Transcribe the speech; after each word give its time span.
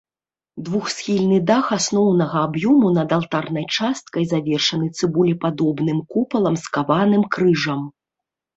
Двухсхільны 0.69 1.35
дах 1.51 1.65
асноўнага 1.77 2.37
аб'ёму 2.49 2.87
над 2.97 3.09
алтарнай 3.19 3.65
часткай 3.77 4.23
завершаны 4.33 4.87
цыбулепадобным 4.97 5.99
купалам 6.15 6.61
з 6.65 6.77
каваным 6.79 7.23
крыжам. 7.37 7.89